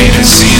[0.00, 0.59] me to see